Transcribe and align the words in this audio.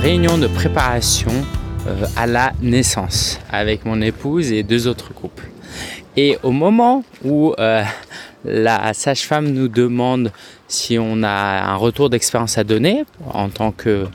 réunion 0.00 0.38
de 0.38 0.46
préparation 0.46 1.30
euh, 1.86 2.06
à 2.16 2.26
la 2.26 2.54
naissance 2.62 3.38
avec 3.50 3.84
mon 3.84 4.00
épouse 4.00 4.50
et 4.50 4.62
deux 4.62 4.86
autres 4.86 5.12
couples. 5.12 5.50
Et 6.16 6.38
au 6.42 6.52
moment 6.52 7.04
où 7.22 7.52
euh, 7.58 7.82
la 8.42 8.94
sage-femme 8.94 9.50
nous 9.50 9.68
demande 9.68 10.32
si 10.68 10.98
on 10.98 11.22
a 11.22 11.64
un 11.66 11.76
retour 11.76 12.08
d'expérience 12.08 12.56
à 12.56 12.64
donner 12.64 13.04
en 13.34 13.50
tant 13.50 13.72
que 13.72 14.06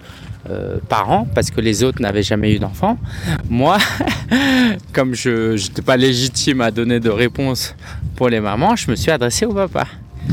euh, 0.49 0.77
parent, 0.89 1.27
parce 1.35 1.51
que 1.51 1.61
les 1.61 1.83
autres 1.83 2.01
n'avaient 2.01 2.23
jamais 2.23 2.55
eu 2.55 2.57
d'enfant, 2.57 2.97
moi, 3.47 3.77
comme 4.93 5.13
je 5.13 5.53
n'étais 5.53 5.83
pas 5.83 5.97
légitime 5.97 6.61
à 6.61 6.71
donner 6.71 6.99
de 6.99 7.11
réponse 7.11 7.75
pour 8.15 8.29
les 8.29 8.39
mamans, 8.39 8.75
je 8.75 8.89
me 8.89 8.95
suis 8.95 9.11
adressé 9.11 9.45
au 9.45 9.53
papa. 9.53 9.85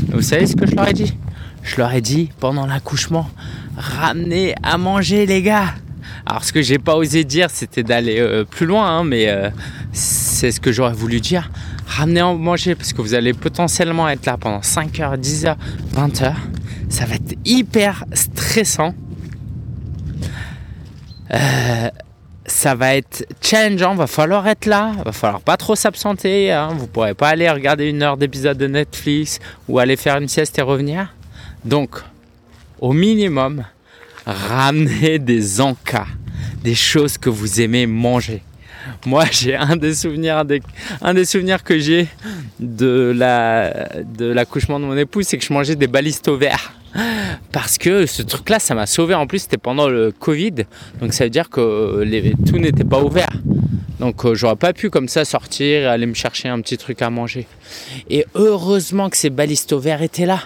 vous 0.07 0.23
savez 0.23 0.47
ce 0.47 0.55
que 0.55 0.65
je 0.65 0.75
leur 0.75 0.87
ai 0.87 0.93
dit? 0.93 1.13
Je 1.63 1.77
leur 1.77 1.93
ai 1.93 2.01
dit 2.01 2.29
pendant 2.39 2.65
l'accouchement, 2.65 3.29
ramenez 3.77 4.55
à 4.63 4.77
manger 4.77 5.25
les 5.25 5.41
gars 5.41 5.73
alors 6.25 6.43
ce 6.43 6.53
que 6.53 6.61
j'ai 6.61 6.79
pas 6.79 6.95
osé 6.95 7.23
dire, 7.23 7.49
c'était 7.49 7.83
d'aller 7.83 8.19
euh, 8.19 8.45
plus 8.45 8.65
loin, 8.65 8.87
hein, 8.87 9.03
mais 9.03 9.27
euh, 9.27 9.49
c'est 9.91 10.51
ce 10.51 10.59
que 10.59 10.71
j'aurais 10.71 10.93
voulu 10.93 11.19
dire. 11.19 11.51
Ramenez 11.85 12.21
en 12.21 12.35
manger 12.35 12.75
parce 12.75 12.93
que 12.93 13.01
vous 13.01 13.13
allez 13.13 13.33
potentiellement 13.33 14.07
être 14.09 14.25
là 14.25 14.37
pendant 14.37 14.61
5 14.61 14.99
heures, 14.99 15.17
10 15.17 15.45
heures, 15.45 15.57
20 15.91 16.21
heures. 16.21 16.39
Ça 16.89 17.05
va 17.05 17.15
être 17.15 17.35
hyper 17.45 18.05
stressant. 18.13 18.93
Euh, 21.33 21.89
ça 22.45 22.75
va 22.75 22.95
être 22.95 23.25
challengeant, 23.41 23.95
va 23.95 24.07
falloir 24.07 24.47
être 24.47 24.65
là, 24.65 24.91
va 25.03 25.11
falloir 25.11 25.41
pas 25.41 25.57
trop 25.57 25.75
s'absenter. 25.75 26.51
Hein. 26.51 26.69
Vous 26.77 26.87
pourrez 26.87 27.13
pas 27.13 27.29
aller 27.29 27.49
regarder 27.49 27.89
une 27.89 28.01
heure 28.01 28.17
d'épisode 28.17 28.57
de 28.57 28.67
Netflix 28.67 29.39
ou 29.67 29.79
aller 29.79 29.95
faire 29.97 30.17
une 30.17 30.27
sieste 30.27 30.57
et 30.59 30.61
revenir. 30.61 31.13
Donc, 31.65 32.01
au 32.79 32.93
minimum, 32.93 33.63
ramenez 34.25 35.19
des 35.19 35.61
encas, 35.61 36.07
des 36.63 36.75
choses 36.75 37.17
que 37.17 37.29
vous 37.29 37.61
aimez 37.61 37.87
manger. 37.87 38.41
Moi, 39.05 39.25
j'ai 39.31 39.55
un 39.55 39.75
des 39.75 39.93
souvenirs, 39.95 40.43
que 41.63 41.79
j'ai 41.79 42.07
de 42.59 43.13
la 43.15 43.89
de 44.03 44.25
l'accouchement 44.25 44.79
de 44.79 44.85
mon 44.85 44.97
épouse, 44.97 45.25
c'est 45.27 45.37
que 45.37 45.45
je 45.45 45.53
mangeais 45.53 45.75
des 45.75 45.87
balistes 45.87 46.27
au 46.27 46.37
verre. 46.37 46.73
Parce 47.51 47.77
que 47.77 48.05
ce 48.05 48.21
truc-là, 48.21 48.59
ça 48.59 48.75
m'a 48.75 48.85
sauvé. 48.85 49.15
En 49.15 49.25
plus, 49.25 49.39
c'était 49.39 49.57
pendant 49.57 49.87
le 49.89 50.11
Covid, 50.11 50.65
donc 51.01 51.13
ça 51.13 51.23
veut 51.23 51.29
dire 51.29 51.49
que 51.49 52.03
tout 52.47 52.59
n'était 52.59 52.83
pas 52.83 53.01
ouvert. 53.01 53.31
Donc, 53.99 54.25
euh, 54.25 54.35
j'aurais 54.35 54.57
pas 54.57 54.73
pu 54.73 54.89
comme 54.89 55.07
ça 55.07 55.23
sortir 55.23 55.83
et 55.83 55.85
aller 55.85 56.05
me 56.05 56.13
chercher 56.13 56.49
un 56.49 56.59
petit 56.59 56.77
truc 56.77 57.01
à 57.01 57.09
manger. 57.09 57.47
Et 58.09 58.25
heureusement 58.35 59.09
que 59.09 59.15
ces 59.15 59.29
balistes 59.29 59.73
verre 59.73 60.01
étaient 60.01 60.25
là, 60.25 60.41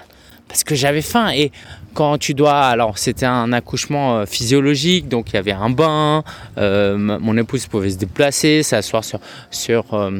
parce 0.47 0.63
que 0.63 0.75
j'avais 0.75 1.01
faim. 1.01 1.29
Et 1.29 1.51
quand 1.93 2.17
tu 2.17 2.33
dois, 2.33 2.59
alors 2.59 2.97
c'était 2.97 3.25
un 3.25 3.51
accouchement 3.53 4.19
euh, 4.19 4.25
physiologique, 4.25 5.07
donc 5.07 5.31
il 5.31 5.35
y 5.35 5.37
avait 5.37 5.51
un 5.51 5.69
bain, 5.69 6.23
euh, 6.57 6.97
mon 6.97 7.37
épouse 7.37 7.65
pouvait 7.67 7.89
se 7.89 7.97
déplacer, 7.97 8.63
s'asseoir 8.63 9.03
sur, 9.03 9.19
sur, 9.51 9.93
euh, 9.93 10.19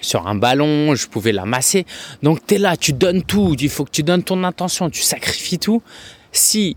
sur 0.00 0.26
un 0.26 0.34
ballon, 0.34 0.94
je 0.94 1.06
pouvais 1.06 1.32
la 1.32 1.46
masser. 1.46 1.86
Donc 2.22 2.46
tu 2.46 2.54
es 2.54 2.58
là, 2.58 2.76
tu 2.76 2.92
donnes 2.92 3.22
tout, 3.22 3.56
il 3.58 3.70
faut 3.70 3.84
que 3.84 3.90
tu 3.90 4.02
donnes 4.02 4.22
ton 4.22 4.44
intention, 4.44 4.90
tu 4.90 5.02
sacrifies 5.02 5.58
tout. 5.58 5.82
Si 6.32 6.76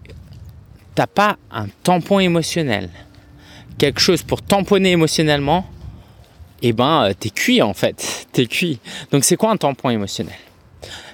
t'as 0.95 1.07
pas 1.07 1.37
un 1.51 1.67
tampon 1.83 2.19
émotionnel, 2.19 2.89
quelque 3.77 3.99
chose 3.99 4.23
pour 4.23 4.41
tamponner 4.41 4.91
émotionnellement, 4.91 5.65
eh 6.61 6.73
ben 6.73 7.11
t'es 7.19 7.29
cuit 7.29 7.61
en 7.61 7.73
fait, 7.73 8.27
t'es 8.31 8.47
cuit. 8.47 8.79
Donc 9.11 9.23
c'est 9.23 9.35
quoi 9.35 9.51
un 9.51 9.57
tampon 9.57 9.89
émotionnel? 9.89 10.33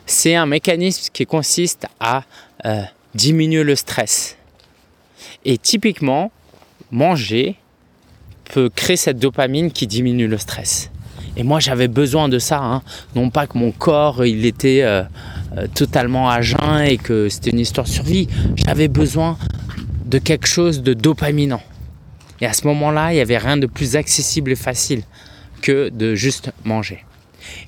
C'est 0.06 0.36
un 0.36 0.46
mécanisme 0.46 1.10
qui 1.14 1.26
consiste 1.26 1.88
à 2.00 2.24
euh, 2.66 2.84
diminuer 3.16 3.64
le 3.64 3.76
stress. 3.76 4.38
Et 5.46 5.58
typiquement, 5.58 6.32
manger 6.92 7.56
peut 8.54 8.70
créer 8.70 8.98
cette 8.98 9.20
dopamine 9.20 9.72
qui 9.72 9.88
diminue 9.88 10.28
le 10.28 10.38
stress. 10.38 10.92
Et 11.36 11.44
moi, 11.44 11.60
j'avais 11.60 11.88
besoin 11.88 12.30
de 12.30 12.38
ça. 12.40 12.60
Hein. 12.60 12.84
Non 13.16 13.30
pas 13.30 13.48
que 13.48 13.58
mon 13.58 13.72
corps, 13.72 14.26
il 14.26 14.46
était 14.46 14.82
euh, 14.84 15.04
euh, 15.58 15.68
totalement 15.74 16.30
à 16.30 16.42
jeun 16.42 16.82
et 16.86 16.98
que 16.98 17.30
c'était 17.30 17.50
une 17.50 17.60
histoire 17.60 17.88
de 17.88 17.92
survie. 17.92 18.28
J'avais 18.56 18.88
besoin 18.88 19.38
de 20.06 20.20
quelque 20.20 20.48
chose 20.48 20.84
de 20.84 20.94
dopaminant. 20.94 21.62
Et 22.42 22.46
à 22.46 22.54
ce 22.54 22.68
moment-là, 22.68 23.12
il 23.12 23.16
n'y 23.16 23.22
avait 23.22 23.38
rien 23.38 23.58
de 23.58 23.68
plus 23.68 23.96
accessible 23.96 24.52
et 24.52 24.56
facile 24.56 25.04
que 25.62 25.90
de 25.90 26.14
juste 26.14 26.52
manger. 26.66 27.04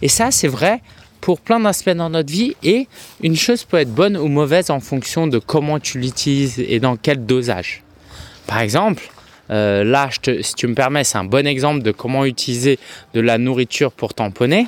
Et 0.01 0.09
ça, 0.09 0.29
c'est 0.31 0.47
vrai 0.47 0.81
pour 1.25 1.41
plein 1.41 1.59
d'aspects 1.59 1.89
dans 1.89 2.11
notre 2.11 2.31
vie 2.31 2.55
et 2.61 2.87
une 3.23 3.35
chose 3.35 3.63
peut 3.63 3.77
être 3.77 3.91
bonne 3.91 4.15
ou 4.15 4.27
mauvaise 4.27 4.69
en 4.69 4.79
fonction 4.79 5.25
de 5.25 5.39
comment 5.39 5.79
tu 5.79 5.97
l'utilises 5.97 6.59
et 6.59 6.79
dans 6.79 6.97
quel 6.97 7.25
dosage. 7.25 7.81
Par 8.45 8.59
exemple, 8.59 9.09
euh, 9.49 9.83
là, 9.83 10.07
si 10.41 10.53
tu 10.53 10.67
me 10.67 10.75
permets, 10.75 11.03
c'est 11.03 11.17
un 11.17 11.23
bon 11.23 11.47
exemple 11.47 11.81
de 11.81 11.91
comment 11.91 12.25
utiliser 12.25 12.77
de 13.15 13.21
la 13.21 13.39
nourriture 13.39 13.91
pour 13.91 14.13
tamponner. 14.13 14.67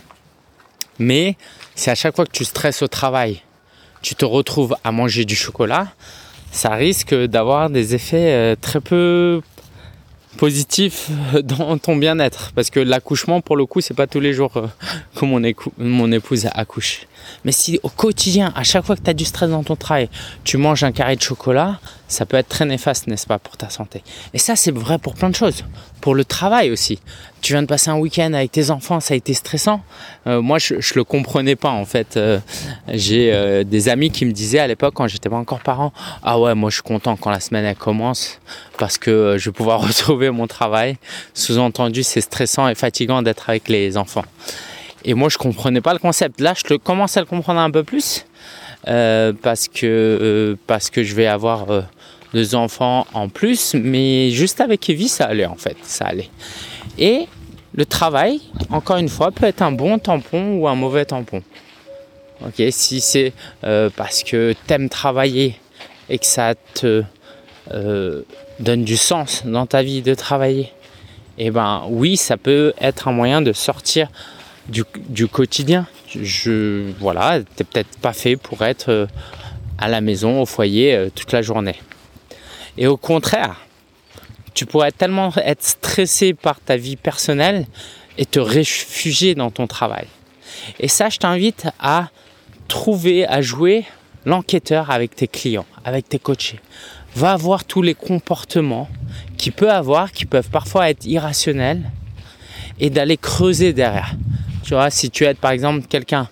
Mais 0.98 1.36
si 1.76 1.92
à 1.92 1.96
chaque 1.96 2.16
fois 2.16 2.26
que 2.26 2.32
tu 2.32 2.44
stresses 2.44 2.82
au 2.82 2.88
travail, 2.88 3.44
tu 4.02 4.16
te 4.16 4.26
retrouves 4.26 4.76
à 4.84 4.92
manger 4.92 5.26
du 5.26 5.36
chocolat, 5.36 5.90
ça 6.52 6.72
risque 6.72 7.14
d'avoir 7.14 7.70
des 7.70 7.94
effets 7.94 8.32
euh, 8.34 8.56
très 8.60 8.82
peu 8.82 9.44
positif 10.38 11.10
dans 11.44 11.78
ton 11.78 11.96
bien-être. 11.96 12.52
Parce 12.56 12.70
que 12.70 12.80
l'accouchement, 12.80 13.42
pour 13.42 13.58
le 13.58 13.66
coup, 13.66 13.82
c'est 13.82 13.94
pas 13.94 14.08
tous 14.08 14.20
les 14.20 14.34
jours 14.34 14.56
euh, 14.56 14.68
que 15.16 15.26
mon, 15.26 15.42
mon 15.78 16.12
épouse 16.12 16.48
accouche. 16.54 17.08
Mais 17.44 17.52
si 17.52 17.80
au 17.84 17.90
quotidien, 17.90 18.54
à 18.56 18.64
chaque 18.64 18.86
fois 18.86 18.96
que 18.96 19.02
tu 19.02 19.10
as 19.10 19.14
du 19.14 19.26
stress 19.26 19.50
dans 19.50 19.64
ton 19.64 19.76
travail, 19.76 20.10
tu 20.44 20.58
manges 20.58 20.84
un 20.84 20.92
carré 20.92 21.16
de 21.16 21.22
chocolat, 21.22 21.80
ça 22.08 22.26
peut 22.26 22.38
être 22.38 22.48
très 22.48 22.66
néfaste, 22.66 23.08
n'est-ce 23.08 23.28
pas, 23.28 23.40
pour 23.40 23.58
ta 23.58 23.70
santé. 23.70 24.02
Et 24.34 24.38
ça, 24.38 24.56
c'est 24.56 24.72
vrai 24.72 24.98
pour 24.98 25.16
plein 25.16 25.30
de 25.30 25.36
choses. 25.36 25.66
Pour 26.08 26.16
le 26.16 26.24
travail 26.24 26.72
aussi. 26.72 27.00
Tu 27.42 27.52
viens 27.52 27.62
de 27.62 27.68
passer 27.68 27.90
un 27.90 27.98
week-end 27.98 28.32
avec 28.32 28.54
tes 28.54 28.72
enfants, 28.72 29.02
ça 29.02 29.14
a 29.14 29.18
été 29.18 29.34
stressant. 29.34 29.82
Euh, 30.26 30.42
moi, 30.42 30.58
je, 30.58 30.76
le 30.96 31.04
comprenais 31.04 31.58
pas 31.58 31.72
en 31.72 31.84
fait. 31.84 32.16
Euh, 32.16 32.40
j'ai 32.88 33.34
euh, 33.34 33.66
des 33.66 33.90
amis 33.90 34.10
qui 34.10 34.24
me 34.24 34.32
disaient 34.32 34.60
à 34.60 34.68
l'époque, 34.68 34.94
quand 34.94 35.10
j'étais 35.10 35.28
pas 35.28 35.36
encore 35.36 35.60
parent, 35.60 35.92
ah 36.24 36.40
ouais, 36.40 36.56
moi 36.56 36.70
je 36.70 36.76
suis 36.76 36.82
content 36.82 37.18
quand 37.18 37.30
la 37.30 37.42
semaine 37.42 37.66
elle 37.66 37.76
commence 37.76 38.40
parce 38.78 38.98
que 38.98 39.36
je 39.38 39.50
vais 39.50 39.54
pouvoir 39.54 39.82
retrouver 39.86 40.30
mon 40.30 40.48
travail. 40.48 40.96
Sous-entendu, 41.34 42.04
c'est 42.04 42.22
stressant 42.22 42.70
et 42.70 42.76
fatigant 42.76 43.22
d'être 43.22 43.50
avec 43.50 43.68
les 43.68 43.98
enfants. 43.98 44.24
Et 45.04 45.14
moi, 45.14 45.28
je 45.28 45.38
comprenais 45.38 45.82
pas 45.82 45.92
le 45.92 46.00
concept. 46.00 46.40
Là, 46.40 46.54
je 46.56 46.74
commence 46.76 47.18
à 47.18 47.20
le 47.20 47.26
comprendre 47.26 47.60
un 47.60 47.70
peu 47.70 47.84
plus 47.84 48.26
parce 48.86 49.68
que 49.68 50.56
parce 50.68 50.90
que 50.90 51.04
je 51.04 51.14
vais 51.16 51.28
avoir 51.28 51.66
deux 52.34 52.56
enfants 52.56 53.08
en 53.14 53.30
plus, 53.30 53.74
mais 53.74 54.32
juste 54.32 54.62
avec 54.62 54.90
Evie, 54.90 55.08
ça 55.08 55.26
allait 55.26 55.46
en 55.46 55.56
fait, 55.56 55.78
ça 55.84 56.06
allait. 56.06 56.30
Et 56.98 57.28
le 57.74 57.86
travail, 57.86 58.42
encore 58.70 58.98
une 58.98 59.10
fois, 59.10 59.32
peut 59.32 59.46
être 59.46 59.62
un 59.62 59.72
bon 59.72 60.00
tampon 60.00 60.56
ou 60.56 60.68
un 60.68 60.76
mauvais 60.76 61.06
tampon. 61.06 61.44
Ok, 62.46 62.62
si 62.70 63.02
c'est 63.02 63.34
euh, 63.64 63.90
parce 63.96 64.24
que 64.24 64.54
t'aimes 64.68 64.90
travailler 64.90 65.60
et 66.10 66.20
que 66.20 66.26
ça 66.26 66.54
te 66.74 67.04
euh, 67.72 68.22
donne 68.60 68.84
du 68.84 68.98
sens 68.98 69.44
dans 69.46 69.66
ta 69.66 69.82
vie 69.82 70.02
de 70.02 70.14
travailler, 70.14 70.72
eh 71.38 71.52
ben 71.52 71.84
oui, 71.90 72.18
ça 72.18 72.38
peut 72.38 72.74
être 72.80 73.08
un 73.08 73.12
moyen 73.12 73.42
de 73.42 73.54
sortir 73.54 74.10
du, 74.70 74.84
du 75.10 75.28
quotidien. 75.28 75.88
Je 76.20 76.92
voilà, 77.00 77.40
t'es 77.56 77.64
peut-être 77.64 77.98
pas 78.00 78.14
fait 78.14 78.38
pour 78.38 78.64
être 78.64 78.90
euh, 78.90 79.08
à 79.78 79.88
la 79.88 80.02
maison, 80.02 80.42
au 80.42 80.46
foyer 80.46 81.10
toute 81.14 81.32
la 81.32 81.42
journée. 81.42 81.76
Et 82.78 82.88
au 82.88 82.98
contraire, 82.98 83.56
tu 84.54 84.66
pourrais 84.66 84.92
tellement 84.92 85.32
être 85.38 85.64
stressé 85.64 86.34
par 86.34 86.60
ta 86.60 86.78
vie 86.78 86.96
personnelle 86.96 87.68
et 88.18 88.26
te 88.26 88.40
réfugier 88.40 89.36
dans 89.36 89.52
ton 89.52 89.68
travail. 89.68 90.08
Et 90.80 90.88
ça, 90.88 91.10
je 91.10 91.18
t'invite 91.18 91.68
à 91.80 92.10
trouver, 92.68 93.28
à 93.28 93.42
jouer 93.42 93.86
l'enquêteur 94.26 94.92
avec 94.92 95.16
tes 95.16 95.28
clients, 95.28 95.66
avec 95.86 96.10
tes 96.10 96.20
coachés. 96.20 96.60
Va 97.16 97.36
voir 97.36 97.64
tous 97.66 97.82
les 97.82 97.94
comportements 97.94 98.90
qu'il 99.38 99.54
peut 99.54 99.72
avoir, 99.72 100.12
qui 100.12 100.26
peuvent 100.26 100.50
parfois 100.50 100.90
être 100.90 101.06
irrationnels, 101.06 101.92
et 102.80 102.90
d'aller 102.90 103.18
creuser 103.18 103.74
derrière. 103.74 104.16
Tu 104.64 104.74
vois, 104.74 104.90
si 104.90 105.10
tu 105.10 105.24
aides 105.24 105.38
par 105.38 105.52
exemple 105.52 105.88
quelqu'un 105.88 106.28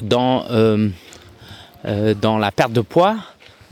dans, 0.00 0.44
euh, 0.50 0.88
euh, 1.86 2.14
dans 2.14 2.38
la 2.38 2.50
perte 2.50 2.72
de 2.72 2.80
poids, 2.80 3.16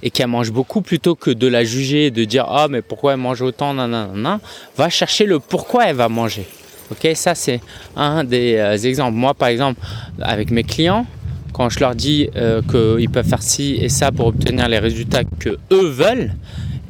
et 0.02 0.10
qu'elle 0.10 0.26
mange 0.26 0.50
beaucoup 0.50 0.81
plutôt 0.81 1.14
que 1.14 1.31
de 1.31 1.46
la 1.46 1.64
juger 1.64 2.06
et 2.06 2.10
de 2.10 2.25
dire 2.25 2.46
ah 2.49 2.66
mais 2.69 2.82
pourquoi 2.82 3.12
elle 3.12 3.19
mange 3.19 3.40
autant 3.43 3.75
nanana, 3.75 4.40
va 4.76 4.88
chercher 4.88 5.26
le 5.26 5.38
pourquoi 5.38 5.87
elle 5.87 5.96
va 5.96 6.08
manger. 6.08 6.46
Ok, 6.90 7.08
ça 7.14 7.34
c'est 7.34 7.60
un 7.96 8.25
des 8.25 8.56
euh, 8.56 8.76
exemples. 8.76 9.16
Moi 9.16 9.34
par 9.34 9.49
exemple 9.49 9.81
avec 10.20 10.50
mes 10.50 10.64
clients, 10.64 11.06
quand 11.52 11.69
je 11.70 11.81
leur 11.81 11.94
dis 11.94 12.28
euh, 12.37 12.60
qu'ils 12.62 13.08
peuvent 13.08 13.28
faire 13.28 13.43
ci 13.43 13.76
et 13.81 13.88
ça 13.88 14.10
pour 14.10 14.26
obtenir 14.26 14.69
les 14.69 14.78
résultats 14.78 15.25
que 15.25 15.50
eux 15.70 15.88
veulent 15.88 16.32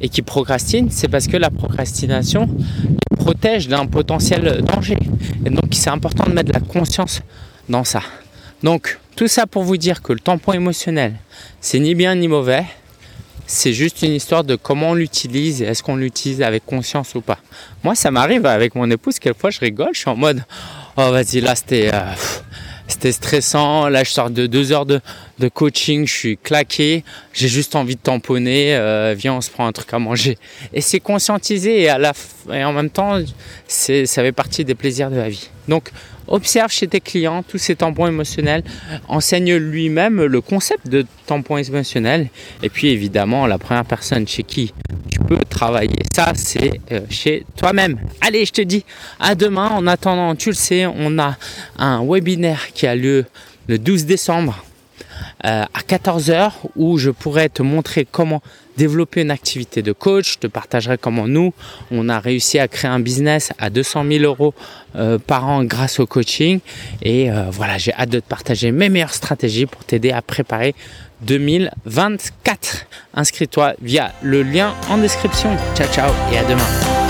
et 0.01 0.09
qui 0.09 0.21
procrastinent, 0.21 0.89
c'est 0.89 1.07
parce 1.07 1.27
que 1.27 1.37
la 1.37 1.49
procrastination 1.49 2.49
les 2.83 3.17
protège 3.17 3.67
d'un 3.67 3.85
potentiel 3.85 4.61
danger. 4.63 4.97
Et 5.45 5.49
donc 5.49 5.67
c'est 5.71 5.89
important 5.89 6.25
de 6.25 6.31
mettre 6.33 6.49
de 6.49 6.53
la 6.53 6.59
conscience 6.59 7.21
dans 7.69 7.83
ça. 7.83 8.01
Donc 8.63 8.99
tout 9.15 9.27
ça 9.27 9.45
pour 9.45 9.63
vous 9.63 9.77
dire 9.77 10.01
que 10.01 10.11
le 10.11 10.19
tampon 10.19 10.53
émotionnel, 10.53 11.15
c'est 11.61 11.79
ni 11.79 11.95
bien 11.95 12.15
ni 12.15 12.27
mauvais 12.27 12.65
c'est 13.45 13.73
juste 13.73 14.01
une 14.01 14.13
histoire 14.13 14.43
de 14.43 14.55
comment 14.55 14.91
on 14.91 14.93
l'utilise 14.93 15.61
et 15.61 15.65
est-ce 15.65 15.83
qu'on 15.83 15.95
l'utilise 15.95 16.41
avec 16.41 16.65
conscience 16.65 17.15
ou 17.15 17.21
pas. 17.21 17.39
Moi, 17.83 17.95
ça 17.95 18.11
m'arrive 18.11 18.45
avec 18.45 18.75
mon 18.75 18.89
épouse, 18.89 19.19
quelquefois 19.19 19.49
je 19.49 19.59
rigole, 19.59 19.89
je 19.93 19.99
suis 19.99 20.09
en 20.09 20.15
mode, 20.15 20.43
oh 20.97 21.11
vas-y, 21.11 21.41
là 21.41 21.55
c'était... 21.55 21.89
Euh, 21.93 22.13
c'était 22.87 23.11
stressant. 23.11 23.87
Là, 23.89 24.03
je 24.03 24.11
sors 24.11 24.29
de 24.29 24.45
deux 24.47 24.71
heures 24.71 24.85
de, 24.85 25.01
coaching, 25.53 26.07
je 26.07 26.13
suis 26.13 26.37
claqué. 26.37 27.03
J'ai 27.33 27.47
juste 27.47 27.75
envie 27.75 27.95
de 27.95 28.01
tamponner. 28.01 28.75
Euh, 28.75 29.15
viens, 29.17 29.33
on 29.33 29.41
se 29.41 29.49
prend 29.49 29.65
un 29.65 29.71
truc 29.71 29.93
à 29.93 29.99
manger. 29.99 30.37
Et 30.73 30.81
c'est 30.81 30.99
conscientisé 30.99 31.81
et, 31.81 31.89
à 31.89 31.97
la, 31.97 32.13
et 32.51 32.63
en 32.63 32.73
même 32.73 32.89
temps, 32.89 33.19
ça 33.67 34.23
fait 34.23 34.31
partie 34.31 34.65
des 34.65 34.75
plaisirs 34.75 35.09
de 35.09 35.17
la 35.17 35.29
vie. 35.29 35.49
Donc, 35.67 35.91
observe 36.27 36.71
chez 36.71 36.87
tes 36.87 37.01
clients 37.01 37.43
tous 37.43 37.57
ces 37.57 37.75
tampons 37.75 38.07
émotionnels, 38.07 38.63
enseigne 39.07 39.55
lui-même 39.55 40.23
le 40.23 40.41
concept 40.41 40.87
de 40.87 41.05
tampon 41.25 41.57
émotionnel, 41.57 42.29
et 42.61 42.69
puis 42.69 42.89
évidemment 42.89 43.47
la 43.47 43.57
première 43.57 43.85
personne 43.85 44.27
chez 44.27 44.43
qui 44.43 44.73
tu 45.11 45.19
peux 45.19 45.37
travailler 45.49 46.03
ça, 46.13 46.33
c'est 46.35 46.79
euh, 46.91 47.01
chez 47.09 47.45
toi-même. 47.55 47.99
Allez, 48.21 48.45
je 48.45 48.51
te 48.51 48.61
dis 48.61 48.85
à 49.19 49.35
demain. 49.35 49.69
En 49.69 49.87
attendant, 49.87 50.35
tu 50.35 50.49
le 50.49 50.55
sais, 50.55 50.85
on 50.85 51.17
a 51.17 51.37
un 51.77 52.05
webinaire 52.05 52.71
qui 52.73 52.85
a 52.85 52.95
lieu 52.95 53.25
le 53.67 53.79
12 53.79 54.05
décembre 54.05 54.63
euh, 55.45 55.63
à 55.63 55.79
14h 55.79 56.51
où 56.75 56.97
je 56.97 57.09
pourrais 57.09 57.49
te 57.49 57.63
montrer 57.63 58.07
comment 58.09 58.41
développer 58.77 59.21
une 59.21 59.31
activité 59.31 59.81
de 59.81 59.91
coach. 59.91 60.33
Je 60.33 60.39
te 60.39 60.47
partagerai 60.47 60.97
comment 60.97 61.27
nous, 61.27 61.53
on 61.91 62.09
a 62.09 62.19
réussi 62.19 62.59
à 62.59 62.67
créer 62.67 62.91
un 62.91 62.99
business 62.99 63.51
à 63.57 63.69
200 63.69 64.05
000 64.09 64.23
euros 64.23 64.53
euh, 64.95 65.17
par 65.17 65.47
an 65.47 65.63
grâce 65.63 65.99
au 65.99 66.05
coaching. 66.05 66.59
Et 67.01 67.31
euh, 67.31 67.45
voilà, 67.51 67.77
j'ai 67.77 67.93
hâte 67.93 68.09
de 68.09 68.19
te 68.19 68.27
partager 68.27 68.71
mes 68.71 68.89
meilleures 68.89 69.13
stratégies 69.13 69.65
pour 69.65 69.83
t'aider 69.83 70.11
à 70.11 70.21
préparer 70.21 70.75
2024. 71.21 72.85
Inscris-toi 73.13 73.73
via 73.81 74.11
le 74.21 74.43
lien 74.43 74.73
en 74.89 74.97
description. 74.97 75.49
Ciao, 75.75 75.87
ciao 75.93 76.11
et 76.31 76.37
à 76.37 76.43
demain. 76.43 77.02